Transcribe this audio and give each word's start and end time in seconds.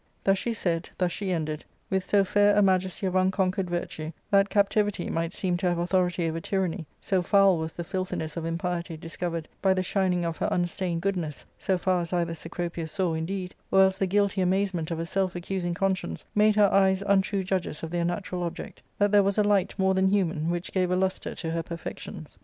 286 0.23 0.33
ARCADIA,— 0.33 0.33
Book 0.33 0.33
TIL 0.33 0.33
Thus 0.33 0.57
she 0.57 0.87
said, 0.87 0.97
thus 0.97 1.11
she 1.11 1.31
ended, 1.31 1.65
with 1.91 2.03
so 2.03 2.23
fair 2.23 2.55
a 2.57 2.61
majesty 2.63 3.05
of 3.05 3.15
unconquered 3.15 3.69
virtue 3.69 4.11
that 4.31 4.49
captivity 4.49 5.11
might 5.11 5.31
seem 5.35 5.57
to 5.57 5.67
have 5.69 5.77
au 5.77 5.85
thority 5.85 6.27
over 6.27 6.39
tyranny, 6.39 6.87
so 6.99 7.21
foul 7.21 7.59
was 7.59 7.73
the 7.73 7.83
filthiness 7.83 8.35
of 8.35 8.43
impiety 8.43 8.97
discovered 8.97 9.47
by 9.61 9.75
the 9.75 9.83
shining 9.83 10.25
of 10.25 10.37
her 10.37 10.47
unstained 10.49 11.03
goodness, 11.03 11.45
so 11.59 11.77
far 11.77 12.01
as 12.01 12.11
either 12.13 12.33
Cecropia 12.33 12.87
saw, 12.87 13.13
indeed, 13.13 13.53
or 13.69 13.83
else 13.83 13.99
the 13.99 14.07
guilty 14.07 14.41
amazement 14.41 14.89
of 14.89 14.99
a 14.99 15.05
self 15.05 15.35
accusing 15.35 15.75
conscience 15.75 16.25
made 16.33 16.55
her 16.55 16.73
eyes 16.73 17.03
untrue 17.05 17.43
judges 17.43 17.83
of 17.83 17.91
their 17.91 18.03
natural 18.03 18.41
object, 18.41 18.81
that 18.97 19.11
there 19.11 19.21
was 19.21 19.37
a 19.37 19.43
light, 19.43 19.75
more 19.77 19.93
than 19.93 20.07
human, 20.07 20.49
which 20.49 20.71
gave 20.71 20.89
a 20.89 20.95
lustre 20.95 21.35
to 21.35 21.51
her 21.51 21.61
perfections. 21.61 22.39